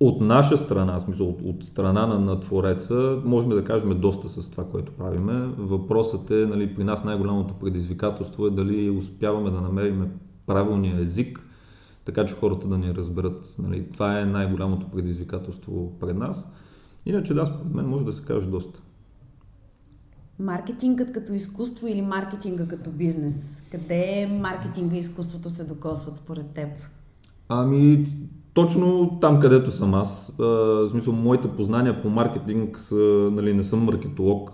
от 0.00 0.20
наша 0.20 0.58
страна, 0.58 1.00
смисъл 1.00 1.28
от, 1.28 1.40
от 1.42 1.64
страна 1.64 2.06
на, 2.06 2.18
на 2.18 2.40
твореца, 2.40 3.20
можем 3.24 3.50
да 3.50 3.64
кажем 3.64 4.00
доста 4.00 4.28
с 4.28 4.50
това, 4.50 4.64
което 4.64 4.92
правиме. 4.92 5.46
Въпросът 5.58 6.30
е, 6.30 6.46
нали, 6.46 6.74
при 6.74 6.84
нас 6.84 7.04
най-голямото 7.04 7.54
предизвикателство 7.54 8.46
е 8.46 8.50
дали 8.50 8.90
успяваме 8.90 9.50
да 9.50 9.60
намерим 9.60 10.10
правилния 10.46 11.00
език, 11.00 11.46
така 12.04 12.26
че 12.26 12.34
хората 12.34 12.68
да 12.68 12.78
ни 12.78 12.94
разберат. 12.94 13.54
Нали, 13.58 13.90
това 13.90 14.20
е 14.20 14.24
най-голямото 14.24 14.88
предизвикателство 14.88 15.98
пред 16.00 16.16
нас. 16.16 16.48
Иначе 17.06 17.34
да, 17.34 17.46
според 17.46 17.74
мен 17.74 17.86
може 17.86 18.04
да 18.04 18.12
се 18.12 18.24
каже 18.24 18.46
доста. 18.46 18.80
Маркетингът 20.38 21.12
като 21.12 21.32
изкуство 21.32 21.86
или 21.86 22.02
маркетинга 22.02 22.68
като 22.68 22.90
бизнес? 22.90 23.62
Къде 23.70 24.26
маркетинга 24.40 24.96
и 24.96 24.98
изкуството 24.98 25.50
се 25.50 25.64
докосват 25.64 26.16
според 26.16 26.46
теб? 26.46 26.68
Ами, 27.48 28.06
точно 28.54 29.18
там, 29.20 29.40
където 29.40 29.70
съм 29.70 29.94
аз. 29.94 30.36
А, 30.40 30.44
в 30.44 30.88
смисъл, 30.90 31.12
моите 31.14 31.48
познания 31.48 32.02
по 32.02 32.08
маркетинг 32.08 32.80
са, 32.80 33.28
нали, 33.32 33.54
не 33.54 33.62
съм 33.62 33.84
маркетолог. 33.84 34.52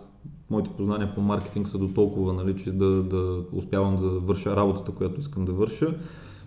Моите 0.51 0.71
познания 0.71 1.15
по 1.15 1.21
маркетинг 1.21 1.69
са 1.69 1.79
до 1.79 1.89
толкова, 1.89 2.33
нали, 2.33 2.57
че 2.57 2.73
да, 2.73 3.03
да 3.03 3.43
успявам 3.53 3.97
да 3.97 4.09
върша 4.09 4.57
работата, 4.57 4.93
която 4.93 5.21
искам 5.21 5.45
да 5.45 5.53
върша. 5.53 5.95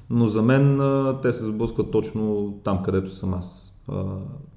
Но 0.09 0.27
за 0.27 0.41
мен 0.41 0.81
а, 0.81 1.19
те 1.21 1.33
се 1.33 1.45
сблъскват 1.45 1.91
точно 1.91 2.53
там, 2.63 2.83
където 2.83 3.09
съм 3.09 3.33
аз. 3.33 3.73
А, 3.87 4.03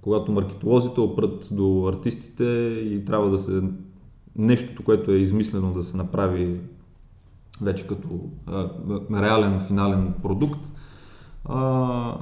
когато 0.02 0.32
маркетолозите 0.32 1.00
опрат 1.00 1.48
до 1.52 1.88
артистите 1.88 2.44
и 2.84 3.04
трябва 3.04 3.30
да 3.30 3.38
се 3.38 3.62
нещото, 4.36 4.82
което 4.82 5.10
е 5.10 5.16
измислено 5.16 5.72
да 5.72 5.82
се 5.82 5.96
направи 5.96 6.60
вече 7.62 7.86
като 7.86 8.08
а, 8.46 8.68
реален 9.12 9.60
финален 9.60 10.14
продукт, 10.22 10.69
а, 11.44 12.14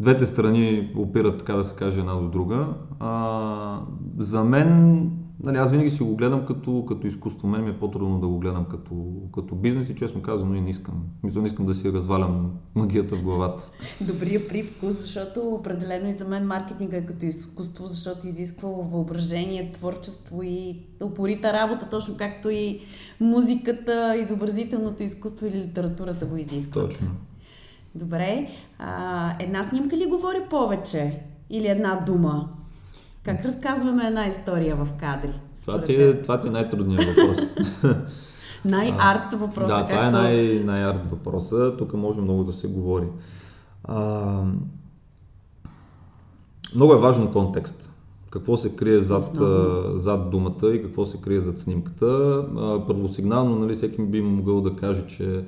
двете 0.00 0.26
страни 0.26 0.92
опират, 0.96 1.38
така 1.38 1.54
да 1.54 1.64
се 1.64 1.76
каже, 1.76 2.00
една 2.00 2.14
до 2.14 2.28
друга. 2.28 2.66
А, 3.00 3.80
за 4.18 4.44
мен 4.44 5.10
Нали, 5.40 5.56
аз 5.56 5.70
винаги 5.70 5.90
си 5.90 6.02
го 6.02 6.16
гледам 6.16 6.46
като, 6.46 6.84
като 6.88 7.06
изкуство. 7.06 7.48
Мен 7.48 7.64
ми 7.64 7.70
е 7.70 7.78
по-трудно 7.78 8.20
да 8.20 8.28
го 8.28 8.38
гледам 8.38 8.64
като, 8.64 8.94
като 9.34 9.54
бизнес 9.54 9.88
и 9.88 9.94
честно 9.94 10.22
казвам, 10.22 10.54
и 10.54 10.60
не 10.60 10.70
искам. 10.70 10.94
Мисля, 11.22 11.40
не 11.40 11.46
искам 11.46 11.66
да 11.66 11.74
си 11.74 11.92
развалям 11.92 12.50
магията 12.74 13.16
в 13.16 13.22
главата. 13.22 13.70
Добрия 14.00 14.48
привкус, 14.48 14.96
защото 14.96 15.40
определено 15.40 16.10
и 16.10 16.14
за 16.14 16.24
мен 16.24 16.46
маркетинга 16.46 16.96
е 16.96 17.06
като 17.06 17.26
изкуство, 17.26 17.86
защото 17.86 18.26
изисква 18.26 18.68
въображение, 18.68 19.72
творчество 19.72 20.42
и 20.42 20.76
упорита 21.04 21.52
работа, 21.52 21.88
точно 21.88 22.16
както 22.16 22.50
и 22.50 22.80
музиката, 23.20 24.16
изобразителното 24.16 25.02
изкуство 25.02 25.46
или 25.46 25.58
литературата 25.58 26.26
го 26.26 26.36
изискват. 26.36 26.90
Точно. 26.90 27.10
Добре. 27.94 28.48
А, 28.78 29.34
една 29.40 29.62
снимка 29.62 29.96
ли 29.96 30.06
говори 30.06 30.38
повече? 30.50 31.20
Или 31.50 31.66
една 31.66 31.96
дума? 32.06 32.48
Как 33.24 33.44
разказваме 33.44 34.06
една 34.06 34.26
история 34.26 34.76
в 34.76 34.88
кадри? 35.00 35.32
Това 35.60 35.80
ти, 35.80 35.94
е, 35.94 36.22
това 36.22 36.40
ти 36.40 36.48
е 36.48 36.50
най-трудният 36.50 37.04
въпрос. 37.04 37.38
най-арт 38.64 39.34
въпроса. 39.34 39.66
Да, 39.66 39.86
това 39.86 40.06
е 40.06 40.10
най- 40.10 40.62
най-арт 40.64 41.10
въпроса. 41.10 41.76
Тук 41.78 41.94
може 41.94 42.20
много 42.20 42.44
да 42.44 42.52
се 42.52 42.68
говори. 42.68 43.06
А, 43.84 44.42
много 46.74 46.92
е 46.92 46.98
важен 46.98 47.32
контекст. 47.32 47.90
Какво 48.30 48.56
се 48.56 48.76
крие 48.76 48.98
зад, 48.98 49.38
зад 49.94 50.30
думата 50.30 50.74
и 50.74 50.82
какво 50.82 51.04
се 51.04 51.20
крие 51.20 51.40
зад 51.40 51.58
снимката. 51.58 52.44
първосигнално 52.86 53.58
нали, 53.58 53.74
всеки 53.74 54.02
би 54.02 54.20
могъл 54.20 54.60
да 54.60 54.76
каже, 54.76 55.06
че 55.06 55.44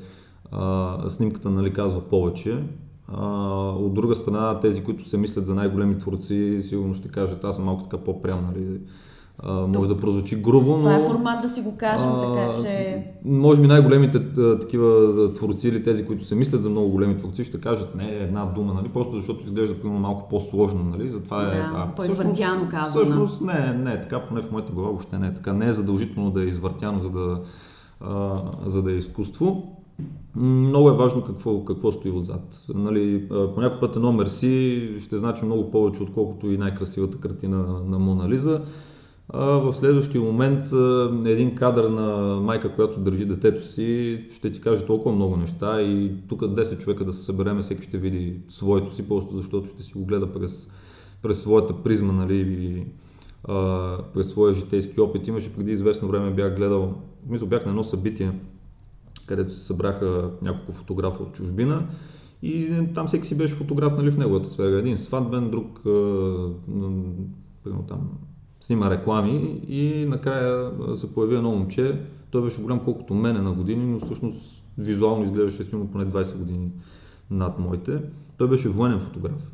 а, 0.53 1.09
снимката 1.09 1.51
нали, 1.51 1.73
казва 1.73 2.01
повече, 2.01 2.63
а, 3.09 3.27
от 3.71 3.95
друга 3.95 4.15
страна, 4.15 4.61
тези, 4.61 4.85
които 4.85 5.09
се 5.09 5.17
мислят 5.17 5.47
за 5.47 5.55
най-големи 5.55 5.99
творци, 5.99 6.59
сигурно 6.63 6.95
ще 6.95 7.09
кажат, 7.09 7.45
аз 7.45 7.57
съм 7.57 7.65
малко 7.65 7.83
така 7.83 7.97
по-прям, 7.97 8.39
нали? 8.53 8.81
А, 9.39 9.53
може 9.53 9.89
да 9.89 10.01
прозвучи 10.01 10.37
грубо, 10.37 10.71
но... 10.71 10.79
Това 10.79 10.95
е 10.95 11.09
формат 11.09 11.43
да 11.43 11.49
си 11.49 11.61
го 11.61 11.77
кажем, 11.77 12.11
а, 12.11 12.33
така 12.33 12.63
че... 12.63 13.05
Може 13.25 13.61
би 13.61 13.67
най-големите 13.67 14.21
такива 14.61 15.35
творци 15.35 15.69
или 15.69 15.83
тези, 15.83 16.07
които 16.07 16.25
се 16.25 16.35
мислят 16.35 16.63
за 16.63 16.71
много 16.71 16.89
големи 16.89 17.19
творци, 17.19 17.45
ще 17.45 17.61
кажат 17.61 17.95
не 17.95 18.09
една 18.09 18.45
дума, 18.45 18.75
нали? 18.75 18.89
Просто 18.89 19.17
защото 19.17 19.45
изглежда 19.45 19.81
примерно 19.81 20.01
малко 20.01 20.29
по-сложно, 20.29 20.85
нали? 20.85 21.09
Затова 21.09 21.43
е... 21.43 21.57
Да, 21.57 21.93
по-извъртяно 21.97 22.69
казано. 22.69 23.05
Всъщност 23.05 23.41
не, 23.41 23.75
не 23.85 23.93
е 23.93 24.01
така, 24.01 24.21
поне 24.21 24.43
в 24.43 24.51
моята 24.53 24.73
глава 24.73 24.89
въобще 24.89 25.19
не 25.19 25.27
е 25.27 25.35
така. 25.35 25.53
Не 25.53 25.69
е 25.69 25.73
задължително 25.73 26.31
да 26.31 26.43
е 26.43 26.47
извъртяно, 26.47 27.01
за 27.01 27.11
да, 27.11 27.41
а, 28.01 28.35
за 28.67 28.83
да 28.83 28.93
е 28.93 28.95
изкуство. 28.95 29.74
Много 30.37 30.89
е 30.89 30.97
важно 30.97 31.25
какво, 31.25 31.65
какво 31.65 31.93
стои 31.93 32.11
отзад. 32.11 32.65
Нали, 32.75 33.29
по 33.29 33.61
някой 33.61 33.81
път 33.81 33.97
едно 33.97 34.13
мерси 34.13 34.89
ще 35.01 35.19
значи 35.19 35.45
много 35.45 35.71
повече, 35.71 36.03
отколкото 36.03 36.51
и 36.51 36.59
най-красивата 36.59 37.19
картина 37.19 37.57
на, 37.57 37.81
на 37.85 37.99
Мона 37.99 38.29
Лиза. 38.29 38.63
А 39.29 39.45
в 39.45 39.73
следващия 39.73 40.21
момент 40.21 40.67
един 41.25 41.55
кадър 41.55 41.89
на 41.89 42.41
майка, 42.41 42.73
която 42.73 43.01
държи 43.01 43.25
детето 43.25 43.67
си, 43.67 44.21
ще 44.31 44.51
ти 44.53 44.61
каже 44.61 44.87
толкова 44.87 45.15
много 45.15 45.37
неща 45.37 45.83
и 45.83 46.13
тук 46.29 46.41
10 46.41 46.79
човека 46.79 47.05
да 47.05 47.13
се 47.13 47.25
събереме, 47.25 47.63
всеки 47.63 47.83
ще 47.83 47.99
види 47.99 48.37
своето 48.49 48.95
си, 48.95 49.09
просто 49.09 49.37
защото 49.37 49.69
ще 49.69 49.83
си 49.83 49.93
го 49.97 50.05
гледа 50.05 50.33
през, 50.33 50.69
през 51.23 51.43
своята 51.43 51.83
призма, 51.83 52.13
нали, 52.13 52.37
и, 52.37 52.85
а, 53.49 53.99
през 54.15 54.29
своя 54.29 54.55
житейски 54.55 55.01
опит. 55.01 55.27
Имаше 55.27 55.55
преди 55.55 55.73
известно 55.73 56.09
време, 56.09 56.31
бях 56.31 56.57
гледал, 56.57 56.95
мисля, 57.29 57.47
бях 57.47 57.65
на 57.65 57.71
едно 57.71 57.83
събитие, 57.83 58.33
където 59.27 59.55
се 59.55 59.65
събраха 59.65 60.31
няколко 60.43 60.73
фотографа 60.73 61.23
от 61.23 61.33
чужбина. 61.33 61.87
И 62.43 62.83
там 62.95 63.07
всеки 63.07 63.27
си 63.27 63.37
беше 63.37 63.55
фотограф 63.55 63.97
нали, 63.97 64.11
в 64.11 64.19
неговата 64.19 64.49
сфера. 64.49 64.79
Един 64.79 64.97
сватбен, 64.97 65.51
друг 65.51 65.81
примерно 67.65 67.85
там 67.89 68.01
снима 68.61 68.91
реклами 68.91 69.61
и 69.69 70.07
накрая 70.09 70.71
се 70.97 71.15
появи 71.15 71.37
едно 71.37 71.51
момче. 71.51 72.01
Той 72.31 72.43
беше 72.43 72.63
голям 72.63 72.85
колкото 72.85 73.15
мене 73.15 73.43
на 73.43 73.53
години, 73.53 73.87
но 73.87 74.01
всъщност 74.01 74.63
визуално 74.79 75.25
изглеждаше 75.25 75.65
силно 75.65 75.87
поне 75.87 76.07
20 76.07 76.37
години 76.37 76.71
над 77.31 77.59
моите. 77.59 78.03
Той 78.39 78.49
беше 78.49 78.69
военен 78.69 79.01
фотограф. 79.01 79.51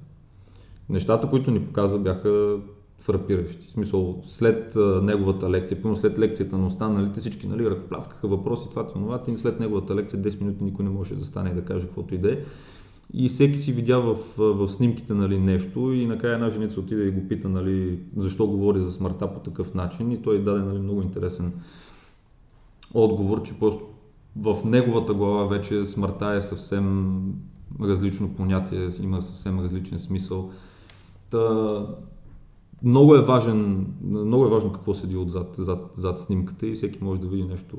Нещата, 0.89 1.29
които 1.29 1.51
ни 1.51 1.67
показа, 1.67 1.99
бяха 1.99 2.57
фрапиращи. 3.01 3.67
В 3.67 3.71
смисъл, 3.71 4.23
след 4.27 4.77
а, 4.77 5.01
неговата 5.03 5.51
лекция, 5.51 5.83
пълно 5.83 5.97
след 5.97 6.19
лекцията 6.19 6.59
на 6.59 6.67
останалите, 6.67 7.21
всички 7.21 7.47
нали, 7.47 7.71
ръкопляскаха 7.71 8.29
въпроси, 8.29 8.69
това, 8.71 8.87
това, 8.87 9.23
и 9.29 9.37
след 9.37 9.61
неговата 9.61 9.95
лекция 9.95 10.23
10 10.23 10.41
минути 10.41 10.65
никой 10.65 10.85
не 10.85 10.91
може 10.91 11.15
да 11.15 11.25
стане 11.25 11.51
и 11.51 11.55
да 11.55 11.65
каже 11.65 11.87
каквото 11.87 12.15
и 12.15 12.19
да 12.19 12.33
е. 12.33 12.39
И 13.13 13.29
всеки 13.29 13.59
си 13.59 13.73
видя 13.73 14.01
в, 14.01 14.17
в 14.37 14.69
снимките 14.69 15.15
нали, 15.15 15.39
нещо 15.39 15.93
и 15.93 16.07
накрая 16.07 16.35
една 16.35 16.51
женица 16.51 16.81
отиде 16.81 17.03
и 17.03 17.11
го 17.11 17.29
пита 17.29 17.49
нали, 17.49 17.99
защо 18.17 18.47
говори 18.47 18.81
за 18.81 18.93
смъртта 18.93 19.35
по 19.35 19.41
такъв 19.41 19.75
начин 19.75 20.13
и 20.13 20.23
той 20.23 20.43
даде 20.43 20.61
нали, 20.65 20.79
много 20.79 21.03
интересен 21.03 21.53
отговор, 22.95 23.43
че 23.43 23.59
просто 23.59 23.85
в 24.37 24.65
неговата 24.65 25.15
глава 25.15 25.47
вече 25.47 25.85
смъртта 25.85 26.27
е 26.27 26.43
съвсем 26.43 27.21
различно 27.81 28.35
понятие, 28.35 28.89
има 29.03 29.23
съвсем 29.23 29.61
различен 29.61 29.99
смисъл. 29.99 30.51
Та, 31.31 31.87
много 32.83 33.15
е, 33.15 33.23
важен, 33.23 33.87
много 34.03 34.45
е 34.45 34.51
важно 34.51 34.73
какво 34.73 34.95
седи 34.95 35.17
отзад 35.17 35.55
зад, 35.59 35.91
зад 35.95 36.21
снимката 36.21 36.67
и 36.67 36.75
всеки 36.75 37.05
може 37.05 37.21
да 37.21 37.27
види 37.27 37.45
нещо, 37.45 37.77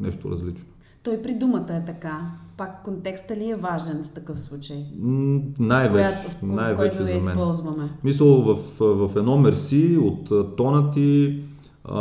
нещо 0.00 0.30
различно. 0.30 0.66
Той 1.02 1.22
при 1.22 1.34
думата 1.34 1.66
е 1.70 1.84
така. 1.84 2.20
Пак 2.56 2.84
контекста 2.84 3.36
ли 3.36 3.50
е 3.50 3.54
важен 3.54 4.04
в 4.04 4.10
такъв 4.10 4.40
случай? 4.40 4.84
най-вече. 5.58 6.28
В, 6.28 6.42
най-вече 6.42 6.98
в 6.98 6.98
който 6.98 7.10
я 7.12 7.16
използваме. 7.16 7.90
Мисъл 8.04 8.42
в, 8.42 8.58
в 8.80 9.16
едно 9.16 9.38
мерси 9.38 9.98
от 10.00 10.56
тона 10.56 10.90
ти, 10.90 11.38
а, 11.84 12.00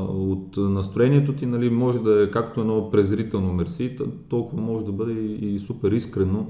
от 0.00 0.56
настроението 0.56 1.32
ти, 1.32 1.46
нали, 1.46 1.70
може 1.70 1.98
да 1.98 2.22
е 2.22 2.30
както 2.30 2.60
едно 2.60 2.90
презрително 2.90 3.52
мерси, 3.52 3.96
толкова 4.28 4.62
може 4.62 4.84
да 4.84 4.92
бъде 4.92 5.12
и, 5.12 5.54
и 5.54 5.58
супер 5.58 5.92
искрено. 5.92 6.46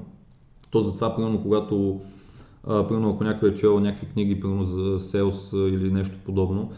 То 0.70 0.80
затова, 0.80 1.16
примерно, 1.16 1.42
когато 1.42 2.00
а, 2.66 2.86
примерно 2.86 3.10
ако 3.10 3.24
някой 3.24 3.50
е 3.50 3.54
чел 3.54 3.80
някакви 3.80 4.06
книги, 4.06 4.40
примерно 4.40 4.64
за 4.64 4.98
селс 5.00 5.52
или 5.52 5.92
нещо 5.92 6.16
подобно, 6.24 6.70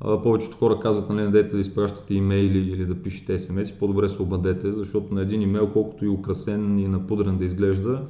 а, 0.00 0.22
повечето 0.22 0.56
хора 0.56 0.80
казват, 0.80 1.08
нали, 1.08 1.22
не 1.22 1.30
дайте 1.30 1.54
да 1.54 1.60
изпращате 1.60 2.14
имейли 2.14 2.58
или 2.58 2.86
да 2.86 3.02
пишете 3.02 3.38
смс, 3.38 3.72
по-добре 3.72 4.08
се 4.08 4.22
обадете, 4.22 4.72
защото 4.72 5.14
на 5.14 5.22
един 5.22 5.42
имейл, 5.42 5.70
колкото 5.72 6.04
и 6.04 6.08
украсен 6.08 6.78
и 6.78 6.88
напудрен 6.88 7.38
да 7.38 7.44
изглежда, 7.44 8.02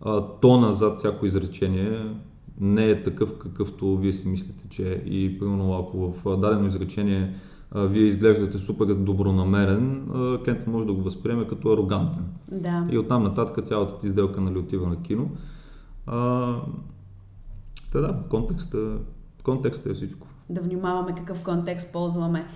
а, 0.00 0.20
тона 0.40 0.72
зад 0.72 0.98
всяко 0.98 1.26
изречение 1.26 2.02
не 2.60 2.90
е 2.90 3.02
такъв, 3.02 3.38
какъвто 3.38 3.96
вие 3.96 4.12
си 4.12 4.28
мислите, 4.28 4.64
че 4.68 4.92
е. 4.92 5.02
И 5.06 5.38
примерно 5.38 5.78
ако 5.78 6.12
в 6.12 6.36
дадено 6.36 6.66
изречение 6.66 7.34
вие 7.74 8.06
изглеждате 8.06 8.58
супер 8.58 8.86
добронамерен, 8.86 10.08
клиентът 10.44 10.66
може 10.66 10.86
да 10.86 10.92
го 10.92 11.02
възприеме 11.02 11.46
като 11.46 11.72
арогантен. 11.72 12.24
Да. 12.52 12.86
И 12.90 12.98
оттам 12.98 13.22
нататък 13.22 13.64
цялата 13.64 13.98
ти 13.98 14.08
сделка 14.08 14.40
нали, 14.40 14.58
отива 14.58 14.88
на 14.88 15.02
кино. 15.02 15.30
А, 16.06 16.16
да, 17.92 18.00
да, 18.00 18.18
контекста, 18.30 18.98
контекста 19.42 19.90
е 19.90 19.94
всичко. 19.94 20.26
Да 20.50 20.60
внимаваме 20.60 21.14
какъв 21.14 21.44
контекст 21.44 21.92
ползваме. 21.92 22.46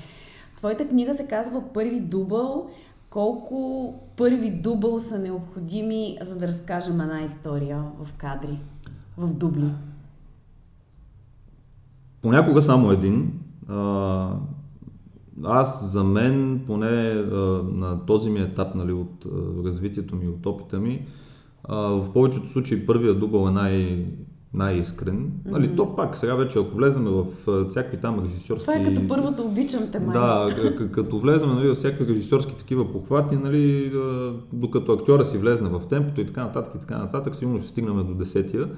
Твоята 0.57 0.89
книга 0.89 1.15
се 1.15 1.27
казва 1.27 1.63
Първи 1.75 2.01
дубъл. 2.01 2.71
Колко 3.11 3.95
първи 4.17 4.51
дубъл 4.51 5.01
са 5.01 5.19
необходими, 5.19 6.19
за 6.23 6.37
да 6.37 6.47
разкажем 6.47 7.01
една 7.01 7.23
история 7.23 7.85
в 8.05 8.13
кадри, 8.13 8.59
в 9.19 9.35
дубли? 9.35 9.71
Понякога 12.23 12.63
само 12.63 12.91
един. 12.91 13.41
Аз 15.45 15.93
за 15.93 16.05
мен, 16.05 16.65
поне 16.67 17.15
на 17.73 18.07
този 18.07 18.31
ми 18.31 18.41
етап 18.41 18.75
нали, 18.75 18.93
от 18.93 19.27
развитието 19.65 20.17
ми, 20.17 20.29
от 20.29 20.47
опита 20.47 20.81
ми, 20.81 21.07
в 21.77 22.11
повечето 22.15 22.47
случаи 22.47 22.87
първият 22.87 23.21
дубъл 23.21 23.49
е 23.49 23.51
най- 23.51 24.07
най-искрен. 24.55 25.19
Mm-hmm. 25.19 25.51
Нали, 25.51 25.77
то 25.77 25.97
пак, 25.97 26.17
сега 26.17 26.35
вече, 26.35 26.59
ако 26.59 26.77
влезем 26.77 27.05
в 27.05 27.27
всякакви 27.69 28.01
там 28.01 28.25
режисьорски... 28.25 28.67
Това 28.67 28.79
е 28.79 28.85
като 28.85 29.09
първото 29.09 29.43
обичам 29.43 29.83
те, 29.93 30.01
май. 30.01 30.13
Да, 30.13 30.49
като 30.93 31.19
влезем 31.19 31.49
нали, 31.49 31.69
в 31.69 31.75
всякакви 31.75 32.15
режисьорски 32.15 32.57
такива 32.57 32.93
похвати, 32.93 33.37
нали, 33.37 33.93
докато 34.53 34.93
актьора 34.93 35.25
си 35.25 35.39
влезне 35.39 35.69
в 35.69 35.83
темпото 35.89 36.21
и 36.21 36.27
така 36.27 36.45
нататък 36.45 36.75
и 36.75 36.81
така 36.81 36.99
нататък, 36.99 37.35
сигурно 37.35 37.59
ще 37.59 37.69
стигнем 37.69 38.07
до 38.07 38.15
десетия. 38.15 38.69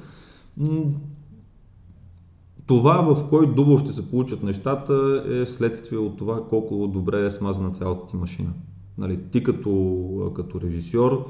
Това 2.67 3.15
в 3.15 3.29
кой 3.29 3.55
дубъл 3.55 3.79
ще 3.79 3.93
се 3.93 4.11
получат 4.11 4.43
нещата 4.43 5.25
е 5.31 5.47
следствие 5.47 5.99
от 5.99 6.19
това 6.19 6.49
колко 6.49 6.87
добре 6.87 7.27
е 7.27 7.31
смазана 7.31 7.71
цялата 7.71 8.07
ти 8.07 8.17
машина. 8.17 8.51
Нали, 8.99 9.19
ти 9.31 9.43
като, 9.43 10.33
като 10.37 10.61
режисьор, 10.61 11.27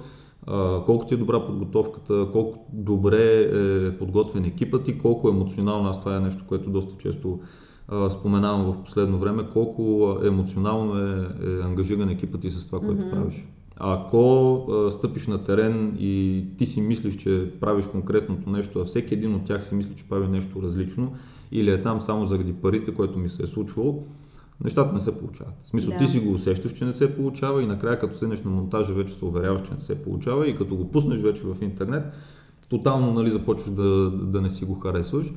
колко 0.86 1.06
ти 1.06 1.14
е 1.14 1.16
добра 1.16 1.46
подготовката, 1.46 2.28
колко 2.32 2.66
добре 2.72 3.40
е 3.40 3.98
подготвен 3.98 4.44
екипът 4.44 4.88
и 4.88 4.98
колко 4.98 5.28
емоционално, 5.28 5.88
аз 5.88 6.00
това 6.00 6.16
е 6.16 6.20
нещо, 6.20 6.44
което 6.48 6.70
доста 6.70 6.96
често 6.98 7.40
споменавам 8.10 8.72
в 8.72 8.84
последно 8.84 9.18
време, 9.18 9.42
колко 9.52 10.16
емоционално 10.24 10.98
е, 10.98 11.28
е 11.42 11.62
ангажиран 11.62 12.08
екипът 12.08 12.40
ти 12.40 12.50
с 12.50 12.66
това, 12.66 12.80
което 12.80 13.02
mm-hmm. 13.02 13.10
правиш. 13.10 13.46
ако 13.76 14.54
а, 14.70 14.90
стъпиш 14.90 15.26
на 15.26 15.44
терен 15.44 15.96
и 15.98 16.44
ти 16.58 16.66
си 16.66 16.80
мислиш, 16.80 17.16
че 17.16 17.52
правиш 17.60 17.86
конкретното 17.86 18.50
нещо, 18.50 18.80
а 18.80 18.84
всеки 18.84 19.14
един 19.14 19.34
от 19.34 19.44
тях 19.44 19.64
си 19.64 19.74
мисли, 19.74 19.94
че 19.96 20.08
прави 20.08 20.28
нещо 20.28 20.62
различно 20.62 21.12
или 21.52 21.70
е 21.70 21.82
там 21.82 22.00
само 22.00 22.26
заради 22.26 22.52
парите, 22.52 22.94
което 22.94 23.18
ми 23.18 23.28
се 23.28 23.42
е 23.42 23.46
случвало, 23.46 24.02
нещата 24.64 24.94
не 24.94 25.00
се 25.00 25.18
получават. 25.18 25.54
В 25.64 25.68
смисъл, 25.68 25.90
Да. 25.92 25.98
ти 25.98 26.06
си 26.06 26.20
го 26.20 26.32
усещаш, 26.32 26.72
че 26.72 26.84
не 26.84 26.92
се 26.92 27.16
получава 27.16 27.62
и 27.62 27.66
накрая 27.66 27.98
като 27.98 28.18
седнеш 28.18 28.42
на 28.42 28.50
монтажа 28.50 28.92
вече 28.94 29.14
се 29.14 29.24
уверяваш, 29.24 29.62
че 29.62 29.74
не 29.74 29.80
се 29.80 30.02
получава 30.02 30.48
и 30.48 30.56
като 30.56 30.76
го 30.76 30.90
пуснеш 30.90 31.20
вече 31.20 31.42
в 31.42 31.56
интернет, 31.62 32.04
тотално 32.68 33.12
нали, 33.12 33.30
започваш 33.30 33.70
да, 33.74 34.10
да 34.10 34.40
не 34.40 34.50
си 34.50 34.64
го 34.64 34.74
харесваш. 34.74 35.32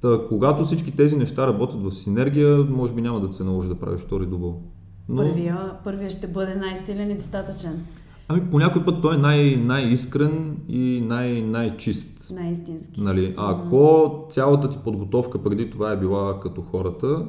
Та, 0.00 0.20
когато 0.28 0.64
всички 0.64 0.96
тези 0.96 1.16
неща 1.16 1.46
работят 1.46 1.82
в 1.82 1.90
синергия, 1.90 2.56
може 2.56 2.92
би 2.92 3.02
няма 3.02 3.20
да 3.20 3.32
се 3.32 3.44
наложи 3.44 3.68
да 3.68 3.74
правиш 3.74 4.00
втори 4.00 4.26
дубъл. 4.26 4.62
Но, 5.08 5.16
Първия, 5.16 5.70
първия 5.84 6.10
ще 6.10 6.26
бъде 6.26 6.54
най-силен 6.54 7.10
и 7.10 7.14
достатъчен. 7.16 7.84
ами 8.28 8.50
по 8.50 8.58
някой 8.58 8.84
път 8.84 9.02
той 9.02 9.14
е 9.14 9.18
най- 9.18 9.56
най-искрен 9.56 10.56
и 10.68 11.00
най- 11.06 11.42
най-чист. 11.42 12.30
Най-истински. 12.34 13.00
Нали, 13.00 13.34
ако 13.36 14.26
цялата 14.30 14.68
ти 14.68 14.78
подготовка 14.84 15.42
преди 15.42 15.70
това 15.70 15.92
е 15.92 15.98
била 15.98 16.40
като 16.40 16.62
хората, 16.62 17.26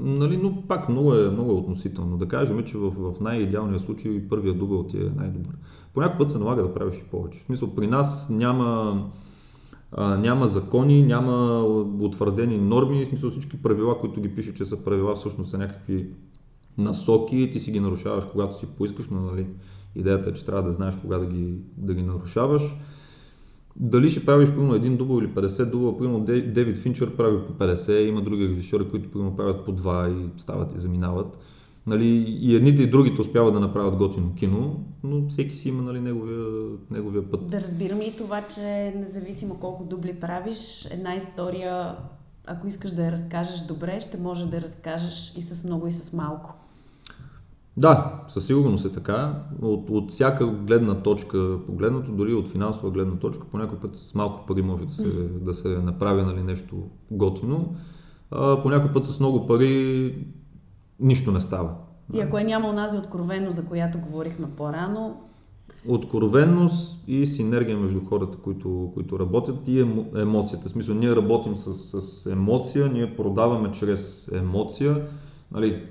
нали, 0.00 0.36
но 0.36 0.62
пак 0.68 0.88
много 0.88 1.14
е, 1.14 1.30
много 1.30 1.50
е 1.50 1.54
относително. 1.54 2.18
Да 2.18 2.28
кажем, 2.28 2.64
че 2.64 2.78
в, 2.78 2.90
в 2.90 3.20
най-идеалния 3.20 3.78
случай 3.78 4.28
първият 4.28 4.58
дубъл 4.58 4.86
ти 4.86 4.96
е 4.96 5.12
най-добър. 5.16 5.54
По 5.94 6.00
някой 6.00 6.18
път 6.18 6.30
се 6.30 6.38
налага 6.38 6.62
да 6.62 6.74
правиш 6.74 6.98
и 6.98 7.10
повече. 7.10 7.40
В 7.40 7.46
смисъл, 7.46 7.74
при 7.74 7.86
нас 7.86 8.30
няма, 8.30 9.02
а, 9.92 10.16
няма 10.16 10.48
закони, 10.48 11.02
няма 11.02 11.62
утвърдени 12.00 12.58
норми, 12.58 13.04
в 13.04 13.08
смисъл 13.08 13.30
всички 13.30 13.62
правила, 13.62 13.98
които 13.98 14.20
ги 14.20 14.34
пише, 14.34 14.54
че 14.54 14.64
са 14.64 14.76
правила, 14.76 15.14
всъщност 15.14 15.50
са 15.50 15.58
някакви 15.58 16.06
насоки, 16.78 17.50
ти 17.52 17.60
си 17.60 17.72
ги 17.72 17.80
нарушаваш, 17.80 18.24
когато 18.32 18.58
си 18.58 18.66
поискаш, 18.66 19.08
но 19.08 19.20
нали, 19.20 19.46
идеята 19.96 20.30
е, 20.30 20.32
че 20.32 20.44
трябва 20.44 20.62
да 20.62 20.72
знаеш 20.72 20.96
кога 20.96 21.18
да 21.18 21.26
ги, 21.26 21.54
да 21.76 21.94
ги 21.94 22.02
нарушаваш. 22.02 22.76
Дали 23.76 24.10
ще 24.10 24.24
правиш 24.24 24.50
примерно 24.50 24.74
един 24.74 24.96
дубъл 24.96 25.18
или 25.18 25.28
50 25.28 25.64
дубъл, 25.64 25.98
примерно 25.98 26.20
Де- 26.20 26.42
Дейвид 26.42 26.78
Финчер 26.78 27.16
прави 27.16 27.46
по 27.46 27.52
50, 27.52 27.98
има 27.98 28.22
други 28.22 28.48
режисьори, 28.48 28.90
които 28.90 29.10
примерно 29.10 29.36
правят 29.36 29.64
по 29.64 29.72
2 29.72 30.26
и 30.36 30.40
стават 30.40 30.74
и 30.74 30.78
заминават. 30.78 31.38
Нали, 31.86 32.06
и 32.40 32.56
едните 32.56 32.82
и 32.82 32.90
другите 32.90 33.20
успяват 33.20 33.54
да 33.54 33.60
направят 33.60 33.96
готино 33.96 34.34
кино, 34.34 34.84
но 35.04 35.28
всеки 35.28 35.56
си 35.56 35.68
има 35.68 35.82
нали, 35.82 36.00
неговия, 36.00 36.46
неговия 36.90 37.30
път. 37.30 37.46
Да 37.46 37.60
разбирам 37.60 38.02
и 38.02 38.16
това, 38.16 38.42
че 38.54 38.94
независимо 38.96 39.54
колко 39.60 39.84
дубли 39.84 40.14
правиш, 40.14 40.88
една 40.90 41.14
история, 41.16 41.96
ако 42.46 42.66
искаш 42.66 42.90
да 42.90 43.04
я 43.04 43.12
разкажеш 43.12 43.60
добре, 43.60 44.00
ще 44.00 44.18
може 44.18 44.46
да 44.46 44.56
я 44.56 44.62
разкажеш 44.62 45.32
и 45.36 45.42
с 45.42 45.64
много 45.64 45.86
и 45.86 45.92
с 45.92 46.12
малко. 46.12 46.59
Да, 47.80 48.22
със 48.28 48.46
сигурност 48.46 48.84
е 48.84 48.92
така. 48.92 49.34
От, 49.62 49.90
от 49.90 50.10
всяка 50.10 50.46
гледна 50.46 50.94
точка 50.94 51.58
погледнато, 51.66 52.12
дори 52.12 52.34
от 52.34 52.48
финансова 52.48 52.90
гледна 52.90 53.16
точка, 53.16 53.46
по 53.50 53.58
някой 53.58 53.78
път 53.78 53.96
с 53.96 54.14
малко 54.14 54.46
пари 54.46 54.62
може 54.62 54.86
да 54.86 54.94
се, 54.94 55.28
да 55.28 55.54
се 55.54 55.68
направи 55.68 56.22
нали, 56.22 56.42
нещо 56.42 56.76
готино. 57.10 57.74
А, 58.30 58.62
по 58.62 58.70
някой 58.70 58.92
път 58.92 59.06
с 59.06 59.20
много 59.20 59.46
пари 59.46 60.14
нищо 61.00 61.32
не 61.32 61.40
става. 61.40 61.70
И 62.14 62.20
ако 62.20 62.38
е 62.38 62.44
няма 62.44 62.68
онази 62.68 62.98
откровено, 62.98 63.50
за 63.50 63.64
която 63.64 63.98
говорихме 63.98 64.46
по-рано, 64.56 65.16
Откровенност 65.88 67.04
и 67.08 67.26
синергия 67.26 67.78
между 67.78 68.00
хората, 68.04 68.38
които, 68.38 68.90
които 68.94 69.18
работят 69.18 69.68
и 69.68 69.80
емо, 69.80 70.06
емоцията. 70.16 70.68
В 70.68 70.70
смисъл, 70.70 70.94
ние 70.94 71.16
работим 71.16 71.56
с, 71.56 72.00
с 72.00 72.26
емоция, 72.26 72.88
ние 72.88 73.16
продаваме 73.16 73.72
чрез 73.72 74.28
емоция. 74.32 75.06
Нали, 75.52 75.82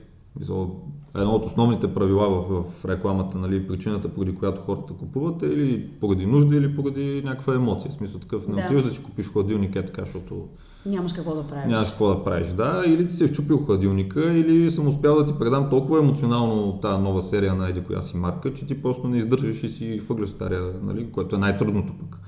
едно 1.16 1.32
от 1.32 1.46
основните 1.46 1.94
правила 1.94 2.30
в, 2.30 2.64
в 2.64 2.86
рекламата, 2.86 3.38
нали, 3.38 3.68
причината, 3.68 4.10
поради 4.10 4.36
която 4.36 4.62
хората 4.62 4.94
купуват 4.94 5.44
е 5.44 5.46
или 5.46 5.90
поради 6.00 6.26
нужда, 6.26 6.56
или 6.56 6.76
поради 6.76 7.22
някаква 7.26 7.56
емоция. 7.56 7.92
В 7.92 7.94
смисъл 7.94 8.20
такъв, 8.20 8.48
не 8.48 8.56
Да. 8.56 8.62
отиваш 8.66 8.84
да 8.84 8.90
си 8.90 9.04
купиш 9.04 9.32
хладилник 9.32 9.76
е 9.76 9.86
така, 9.86 10.02
защото 10.06 10.48
нямаш 10.86 11.14
какво 11.14 11.36
да 11.36 11.48
правиш. 11.48 11.72
Нямаш 11.74 11.90
какво 11.90 12.08
да 12.08 12.24
правиш, 12.24 12.48
да. 12.48 12.84
Или 12.88 13.08
ти 13.08 13.14
си 13.14 13.24
е 13.24 13.28
щупил 13.28 13.58
хладилника, 13.58 14.34
или 14.34 14.72
съм 14.72 14.88
успял 14.88 15.16
да 15.16 15.26
ти 15.26 15.40
предам 15.40 15.70
толкова 15.70 16.00
емоционално 16.00 16.80
тази 16.82 17.04
нова 17.04 17.22
серия 17.22 17.54
на 17.54 17.70
еди 17.70 17.84
коя 17.84 18.02
си 18.02 18.18
марка, 18.18 18.54
че 18.54 18.68
ти 18.68 18.82
просто 18.82 19.08
не 19.08 19.18
издържаш 19.18 19.64
и 19.64 19.70
си 19.70 20.02
хвърляш 20.06 20.30
стария, 20.30 20.74
нали, 20.84 21.12
което 21.12 21.36
е 21.36 21.40
най-трудното 21.40 21.94
пък. 21.94 22.20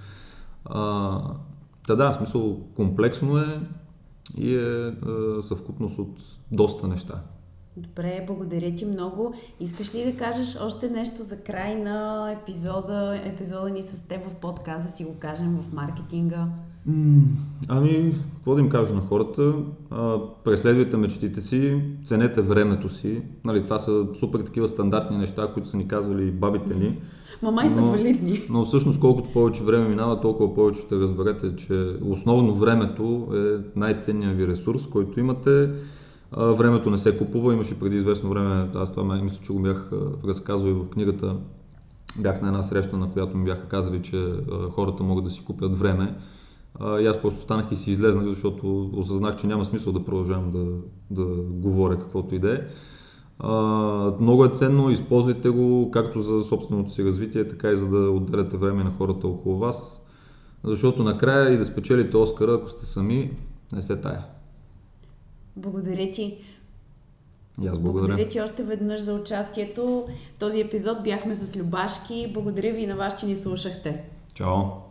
А, 0.65 1.96
да, 1.96 2.12
в 2.12 2.15
смисъл 2.15 2.60
комплексно 2.76 3.38
е 3.38 3.60
и 4.38 4.56
е, 4.56 4.88
е 4.88 4.91
съвкупност 5.41 6.00
от 6.00 6.17
доста 6.52 6.88
неща. 6.88 7.22
Добре, 7.77 8.23
благодаря 8.27 8.75
ти 8.75 8.86
много. 8.86 9.34
Искаш 9.60 9.95
ли 9.95 10.12
да 10.12 10.17
кажеш 10.17 10.57
още 10.65 10.89
нещо 10.89 11.23
за 11.23 11.38
край 11.38 11.75
на 11.75 12.31
епизода, 12.31 13.21
епизода 13.25 13.69
ни 13.69 13.81
с 13.84 13.99
теб 14.07 14.29
в 14.29 14.36
подкаст, 14.36 14.89
да 14.91 14.97
си 14.97 15.03
го 15.03 15.15
кажем 15.19 15.57
в 15.57 15.73
маркетинга? 15.73 16.47
М, 16.86 17.21
Ами, 17.67 18.13
какво 18.36 18.55
да 18.55 18.62
им 18.62 18.69
кажа 18.69 18.93
на 18.93 19.01
хората? 19.01 19.53
А, 19.89 20.17
преследвайте 20.43 20.97
мечтите 20.97 21.41
си, 21.41 21.81
ценете 22.05 22.41
времето 22.41 22.89
си. 22.89 23.21
Нали, 23.43 23.63
това 23.63 23.79
са 23.79 24.05
супер 24.19 24.39
такива 24.39 24.67
стандартни 24.67 25.17
неща, 25.17 25.47
които 25.53 25.69
са 25.69 25.77
ни 25.77 25.88
казвали 25.88 26.31
бабите 26.31 26.75
ни. 26.75 26.97
Мамай 27.41 27.69
са 27.69 27.81
Но- 27.81 27.91
валидни. 27.91 28.41
Но 28.49 28.65
всъщност 28.65 28.99
колкото 28.99 29.29
повече 29.34 29.63
време 29.63 29.88
минава, 29.88 30.21
толкова 30.21 30.55
повече 30.55 30.81
ще 30.81 30.95
разберете, 30.95 31.55
че 31.55 31.86
основно 32.01 32.55
времето 32.55 33.27
е 33.34 33.79
най-ценният 33.79 34.38
ви 34.38 34.47
ресурс, 34.47 34.88
който 34.88 35.19
имате. 35.19 35.69
Времето 36.38 36.89
не 36.89 36.98
се 36.98 37.17
купува, 37.17 37.54
имаше 37.54 37.80
преди 37.80 37.96
известно 37.96 38.30
време, 38.30 38.70
аз 38.76 38.94
това 38.94 39.15
мисля, 39.15 39.39
че 39.44 39.54
го 39.54 39.60
бях 39.60 39.91
разказал 40.28 40.67
и 40.67 40.74
в 40.74 40.89
книгата, 40.89 41.36
бях 42.20 42.41
на 42.41 42.48
една 42.48 42.63
среща, 42.63 42.98
на 42.98 43.12
която 43.12 43.38
ми 43.38 43.46
бяха 43.46 43.67
казали, 43.67 44.02
че 44.02 44.34
хората 44.72 45.04
могат 45.04 45.24
да 45.24 45.30
си 45.30 45.46
купят 45.46 45.78
време. 45.78 46.15
И 47.00 47.06
аз 47.06 47.22
просто 47.22 47.41
станах 47.41 47.72
и 47.72 47.76
си 47.76 47.91
излезнах, 47.91 48.26
защото 48.26 48.89
осъзнах, 48.94 49.36
че 49.36 49.48
няма 49.48 49.65
смисъл 49.65 49.94
да 49.94 50.06
продължавам 50.06 50.52
да, 50.52 50.65
да 51.10 51.26
говоря 51.50 52.00
каквото 52.00 52.36
и 52.36 52.39
да 52.39 52.54
е. 52.54 52.60
Много 54.20 54.46
е 54.46 54.50
ценно, 54.50 54.89
използвайте 54.89 55.50
го 55.50 55.91
както 55.91 56.22
за 56.22 56.44
собственото 56.44 56.91
си 56.91 57.04
развитие, 57.04 57.48
така 57.48 57.70
и 57.72 57.78
за 57.78 57.88
да 57.89 57.98
отделяте 57.98 58.58
време 58.58 58.84
на 58.84 58.91
хората 58.98 59.28
около 59.28 59.58
вас. 59.58 60.08
Защото 60.63 61.04
накрая 61.04 61.54
и 61.54 61.58
да 61.58 61.65
спечелите 61.65 62.17
Оскара, 62.17 62.54
ако 62.54 62.70
сте 62.70 62.86
сами, 62.86 63.32
не 63.74 63.82
се 63.82 64.02
тая. 64.02 64.26
Благодаря 65.56 66.12
ти. 66.12 66.38
И 67.62 67.68
аз 67.68 67.80
благодаря. 67.80 68.08
Благодаря 68.08 68.30
ти 68.30 68.42
още 68.42 68.64
веднъж 68.64 69.02
за 69.02 69.14
участието. 69.14 70.08
Този 70.40 70.62
епизод 70.62 71.04
бяхме 71.04 71.36
с 71.36 71.56
Любашки. 71.56 72.32
Благодаря 72.34 72.74
ви 72.74 72.84
и 72.84 72.88
на 72.88 72.96
вас, 72.96 73.20
че 73.20 73.26
ни 73.26 73.36
слушахте. 73.36 74.04
Чао! 74.34 74.90